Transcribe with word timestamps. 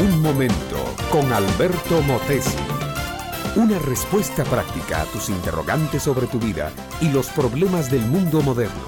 Un 0.00 0.22
momento 0.22 0.78
con 1.12 1.30
Alberto 1.30 2.00
Motesi. 2.00 2.56
Una 3.54 3.78
respuesta 3.80 4.44
práctica 4.44 5.02
a 5.02 5.04
tus 5.04 5.28
interrogantes 5.28 6.04
sobre 6.04 6.26
tu 6.26 6.38
vida 6.38 6.72
y 7.02 7.10
los 7.12 7.28
problemas 7.28 7.90
del 7.90 8.00
mundo 8.00 8.40
moderno. 8.40 8.86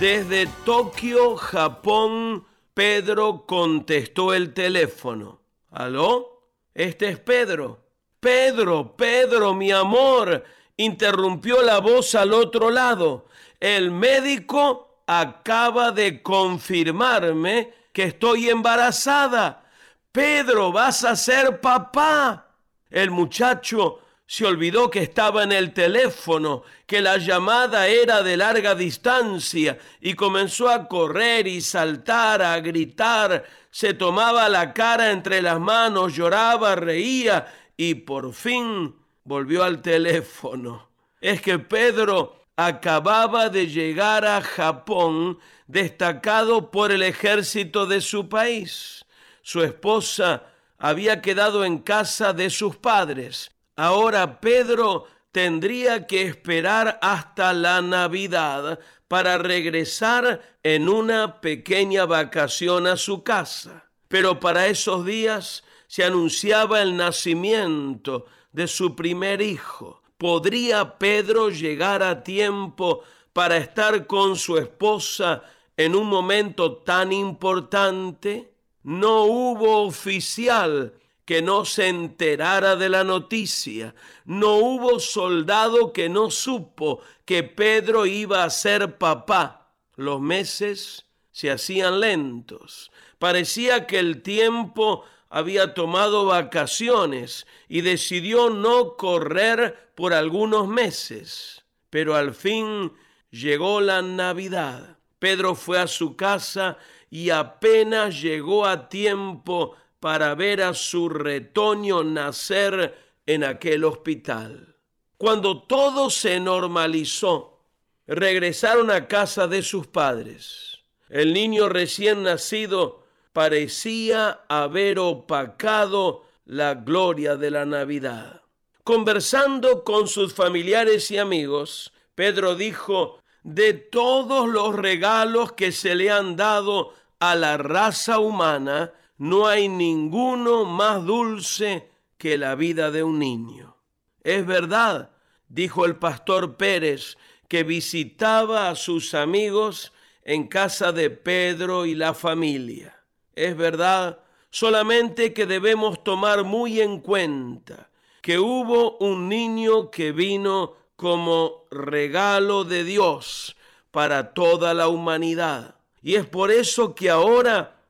Desde 0.00 0.48
Tokio, 0.64 1.36
Japón, 1.36 2.44
Pedro 2.74 3.46
contestó 3.46 4.34
el 4.34 4.52
teléfono. 4.52 5.42
¿Aló? 5.70 6.42
Este 6.74 7.08
es 7.10 7.20
Pedro. 7.20 7.78
Pedro, 8.18 8.96
Pedro, 8.96 9.54
mi 9.54 9.70
amor, 9.70 10.42
interrumpió 10.76 11.62
la 11.62 11.78
voz 11.78 12.16
al 12.16 12.32
otro 12.32 12.70
lado. 12.70 13.26
El 13.60 13.92
médico 13.92 15.04
acaba 15.06 15.92
de 15.92 16.20
confirmarme 16.20 17.72
que 17.92 18.02
estoy 18.02 18.48
embarazada. 18.48 19.69
Pedro, 20.12 20.72
vas 20.72 21.04
a 21.04 21.14
ser 21.14 21.60
papá. 21.60 22.48
El 22.90 23.10
muchacho 23.10 24.00
se 24.26 24.44
olvidó 24.44 24.90
que 24.90 25.02
estaba 25.02 25.44
en 25.44 25.52
el 25.52 25.72
teléfono, 25.72 26.62
que 26.86 27.00
la 27.00 27.16
llamada 27.16 27.86
era 27.86 28.22
de 28.22 28.36
larga 28.36 28.74
distancia 28.74 29.78
y 30.00 30.14
comenzó 30.14 30.68
a 30.68 30.88
correr 30.88 31.46
y 31.46 31.60
saltar, 31.60 32.42
a 32.42 32.58
gritar, 32.60 33.44
se 33.70 33.94
tomaba 33.94 34.48
la 34.48 34.72
cara 34.72 35.12
entre 35.12 35.42
las 35.42 35.60
manos, 35.60 36.14
lloraba, 36.14 36.74
reía 36.74 37.46
y 37.76 37.94
por 37.94 38.32
fin 38.32 38.96
volvió 39.24 39.62
al 39.62 39.80
teléfono. 39.80 40.90
Es 41.20 41.40
que 41.40 41.58
Pedro 41.58 42.46
acababa 42.56 43.48
de 43.48 43.68
llegar 43.68 44.24
a 44.24 44.42
Japón 44.42 45.38
destacado 45.66 46.70
por 46.70 46.90
el 46.90 47.02
ejército 47.02 47.86
de 47.86 48.00
su 48.00 48.28
país. 48.28 49.04
Su 49.50 49.64
esposa 49.64 50.44
había 50.78 51.20
quedado 51.20 51.64
en 51.64 51.78
casa 51.78 52.32
de 52.32 52.50
sus 52.50 52.76
padres. 52.76 53.50
Ahora 53.74 54.40
Pedro 54.40 55.06
tendría 55.32 56.06
que 56.06 56.22
esperar 56.22 57.00
hasta 57.02 57.52
la 57.52 57.82
Navidad 57.82 58.78
para 59.08 59.38
regresar 59.38 60.40
en 60.62 60.88
una 60.88 61.40
pequeña 61.40 62.06
vacación 62.06 62.86
a 62.86 62.96
su 62.96 63.24
casa. 63.24 63.90
Pero 64.06 64.38
para 64.38 64.68
esos 64.68 65.04
días 65.04 65.64
se 65.88 66.04
anunciaba 66.04 66.80
el 66.80 66.96
nacimiento 66.96 68.26
de 68.52 68.68
su 68.68 68.94
primer 68.94 69.42
hijo. 69.42 70.00
¿Podría 70.16 70.96
Pedro 70.96 71.50
llegar 71.50 72.04
a 72.04 72.22
tiempo 72.22 73.02
para 73.32 73.56
estar 73.56 74.06
con 74.06 74.36
su 74.36 74.58
esposa 74.58 75.42
en 75.76 75.96
un 75.96 76.06
momento 76.06 76.76
tan 76.76 77.12
importante? 77.12 78.49
No 78.82 79.24
hubo 79.24 79.82
oficial 79.84 80.94
que 81.24 81.42
no 81.42 81.64
se 81.64 81.88
enterara 81.88 82.76
de 82.76 82.88
la 82.88 83.04
noticia. 83.04 83.94
No 84.24 84.56
hubo 84.56 84.98
soldado 84.98 85.92
que 85.92 86.08
no 86.08 86.30
supo 86.30 87.00
que 87.24 87.42
Pedro 87.42 88.06
iba 88.06 88.42
a 88.42 88.50
ser 88.50 88.98
papá. 88.98 89.72
Los 89.96 90.20
meses 90.20 91.06
se 91.30 91.50
hacían 91.50 92.00
lentos. 92.00 92.90
Parecía 93.18 93.86
que 93.86 93.98
el 93.98 94.22
tiempo 94.22 95.04
había 95.28 95.74
tomado 95.74 96.24
vacaciones 96.24 97.46
y 97.68 97.82
decidió 97.82 98.50
no 98.50 98.96
correr 98.96 99.92
por 99.94 100.12
algunos 100.12 100.66
meses. 100.66 101.64
Pero 101.90 102.16
al 102.16 102.34
fin 102.34 102.92
llegó 103.30 103.80
la 103.80 104.02
Navidad. 104.02 104.99
Pedro 105.20 105.54
fue 105.54 105.78
a 105.78 105.86
su 105.86 106.16
casa 106.16 106.78
y 107.10 107.30
apenas 107.30 108.20
llegó 108.20 108.66
a 108.66 108.88
tiempo 108.88 109.76
para 110.00 110.34
ver 110.34 110.62
a 110.62 110.74
su 110.74 111.08
retoño 111.08 112.02
nacer 112.02 112.98
en 113.26 113.44
aquel 113.44 113.84
hospital. 113.84 114.74
Cuando 115.18 115.62
todo 115.62 116.08
se 116.08 116.40
normalizó, 116.40 117.60
regresaron 118.06 118.90
a 118.90 119.06
casa 119.06 119.46
de 119.46 119.62
sus 119.62 119.86
padres. 119.86 120.78
El 121.10 121.34
niño 121.34 121.68
recién 121.68 122.22
nacido 122.22 123.04
parecía 123.34 124.40
haber 124.48 124.98
opacado 124.98 126.24
la 126.46 126.74
gloria 126.74 127.36
de 127.36 127.50
la 127.50 127.66
Navidad. 127.66 128.40
Conversando 128.82 129.84
con 129.84 130.08
sus 130.08 130.32
familiares 130.32 131.10
y 131.10 131.18
amigos, 131.18 131.92
Pedro 132.14 132.54
dijo, 132.54 133.19
de 133.42 133.74
todos 133.74 134.48
los 134.48 134.74
regalos 134.74 135.52
que 135.52 135.72
se 135.72 135.94
le 135.94 136.10
han 136.10 136.36
dado 136.36 136.94
a 137.18 137.34
la 137.34 137.56
raza 137.56 138.18
humana, 138.18 138.92
no 139.18 139.46
hay 139.46 139.68
ninguno 139.68 140.64
más 140.64 141.04
dulce 141.04 141.90
que 142.18 142.38
la 142.38 142.54
vida 142.54 142.90
de 142.90 143.02
un 143.02 143.18
niño. 143.18 143.76
Es 144.22 144.46
verdad, 144.46 145.10
dijo 145.48 145.84
el 145.84 145.96
pastor 145.96 146.56
Pérez, 146.56 147.16
que 147.48 147.64
visitaba 147.64 148.68
a 148.68 148.76
sus 148.76 149.14
amigos 149.14 149.92
en 150.24 150.46
casa 150.46 150.92
de 150.92 151.10
Pedro 151.10 151.86
y 151.86 151.94
la 151.94 152.14
familia 152.14 153.00
es 153.40 153.56
verdad, 153.56 154.18
solamente 154.50 155.32
que 155.32 155.46
debemos 155.46 156.04
tomar 156.04 156.44
muy 156.44 156.80
en 156.80 157.00
cuenta 157.00 157.88
que 158.20 158.38
hubo 158.38 158.98
un 158.98 159.28
niño 159.30 159.90
que 159.90 160.12
vino 160.12 160.74
como 161.00 161.66
regalo 161.70 162.64
de 162.64 162.84
Dios 162.84 163.56
para 163.90 164.34
toda 164.34 164.74
la 164.74 164.88
humanidad. 164.88 165.76
Y 166.02 166.16
es 166.16 166.26
por 166.26 166.50
eso 166.50 166.94
que 166.94 167.08
ahora 167.08 167.80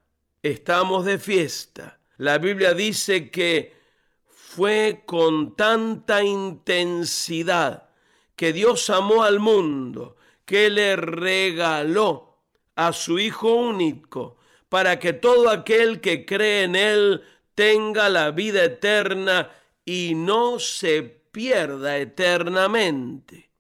estamos 0.44 1.04
de 1.04 1.18
fiesta. 1.18 1.98
La 2.18 2.38
Biblia 2.38 2.72
dice 2.72 3.28
que 3.28 3.74
fue 4.28 5.02
con 5.06 5.56
tanta 5.56 6.22
intensidad 6.22 7.88
que 8.36 8.52
Dios 8.52 8.88
amó 8.90 9.24
al 9.24 9.40
mundo, 9.40 10.14
que 10.44 10.70
le 10.70 10.94
regaló 10.94 12.36
a 12.76 12.92
su 12.92 13.18
Hijo 13.18 13.52
único 13.54 14.36
para 14.68 15.00
que 15.00 15.14
todo 15.14 15.50
aquel 15.50 16.00
que 16.00 16.24
cree 16.24 16.62
en 16.62 16.76
Él 16.76 17.24
tenga 17.56 18.08
la 18.08 18.30
vida 18.30 18.62
eterna 18.62 19.50
y 19.84 20.12
no 20.14 20.60
se 20.60 21.19
pierda 21.30 21.98
eternamente. 21.98 23.50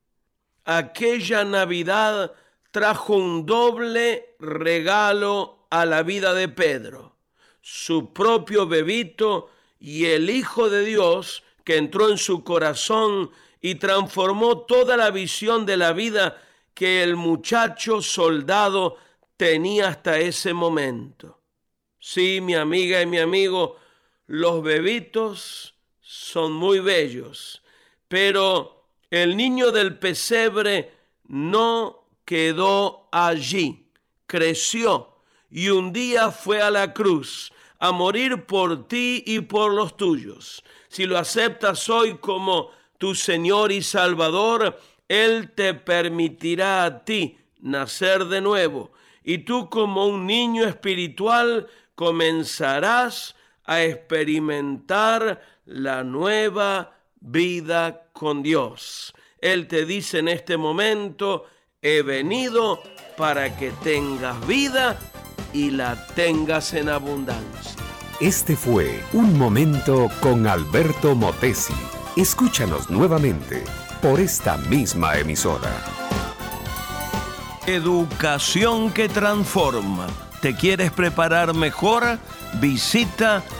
Aquella 0.64 1.44
Navidad 1.44 2.32
trajo 2.70 3.14
un 3.14 3.46
doble 3.46 4.36
regalo 4.38 5.66
a 5.70 5.84
la 5.86 6.02
vida 6.02 6.34
de 6.34 6.48
Pedro, 6.48 7.16
su 7.60 8.12
propio 8.12 8.66
bebito 8.66 9.50
y 9.78 10.06
el 10.06 10.30
Hijo 10.30 10.68
de 10.68 10.84
Dios 10.84 11.42
que 11.64 11.76
entró 11.76 12.08
en 12.10 12.18
su 12.18 12.44
corazón 12.44 13.30
y 13.60 13.76
transformó 13.76 14.62
toda 14.62 14.96
la 14.96 15.10
visión 15.10 15.66
de 15.66 15.76
la 15.76 15.92
vida 15.92 16.40
que 16.74 17.02
el 17.02 17.16
muchacho 17.16 18.00
soldado 18.00 18.96
tenía 19.36 19.88
hasta 19.88 20.18
ese 20.18 20.52
momento. 20.52 21.40
Sí, 21.98 22.40
mi 22.40 22.54
amiga 22.54 23.02
y 23.02 23.06
mi 23.06 23.18
amigo, 23.18 23.76
los 24.26 24.62
bebitos 24.62 25.74
son 26.12 26.52
muy 26.52 26.80
bellos, 26.80 27.62
pero 28.08 28.84
el 29.12 29.36
niño 29.36 29.70
del 29.70 29.96
pesebre 29.96 30.92
no 31.28 32.04
quedó 32.24 33.08
allí, 33.12 33.86
creció 34.26 35.18
y 35.48 35.68
un 35.68 35.92
día 35.92 36.32
fue 36.32 36.60
a 36.60 36.68
la 36.68 36.92
cruz 36.92 37.52
a 37.78 37.92
morir 37.92 38.44
por 38.44 38.88
ti 38.88 39.22
y 39.24 39.38
por 39.38 39.72
los 39.72 39.96
tuyos. 39.96 40.64
Si 40.88 41.06
lo 41.06 41.16
aceptas 41.16 41.88
hoy 41.88 42.18
como 42.18 42.72
tu 42.98 43.14
Señor 43.14 43.70
y 43.70 43.80
Salvador, 43.80 44.80
Él 45.06 45.52
te 45.54 45.74
permitirá 45.74 46.82
a 46.82 47.04
ti 47.04 47.38
nacer 47.60 48.24
de 48.24 48.40
nuevo 48.40 48.90
y 49.22 49.38
tú 49.38 49.70
como 49.70 50.06
un 50.06 50.26
niño 50.26 50.64
espiritual 50.66 51.68
comenzarás 51.94 53.36
a 53.64 53.84
experimentar 53.84 55.40
la 55.70 56.02
nueva 56.02 56.96
vida 57.20 58.08
con 58.12 58.42
Dios. 58.42 59.14
Él 59.40 59.68
te 59.68 59.86
dice 59.86 60.18
en 60.18 60.28
este 60.28 60.56
momento, 60.56 61.46
he 61.80 62.02
venido 62.02 62.82
para 63.16 63.56
que 63.56 63.70
tengas 63.82 64.46
vida 64.46 64.98
y 65.52 65.70
la 65.70 66.06
tengas 66.08 66.74
en 66.74 66.88
abundancia. 66.88 67.76
Este 68.20 68.56
fue 68.56 69.00
Un 69.12 69.38
Momento 69.38 70.10
con 70.20 70.46
Alberto 70.46 71.14
Motesi. 71.14 71.72
Escúchanos 72.16 72.90
nuevamente 72.90 73.62
por 74.02 74.18
esta 74.18 74.56
misma 74.56 75.16
emisora. 75.18 75.70
Educación 77.66 78.92
que 78.92 79.08
transforma. 79.08 80.08
¿Te 80.42 80.56
quieres 80.56 80.90
preparar 80.90 81.54
mejor? 81.54 82.18
Visita 82.60 83.44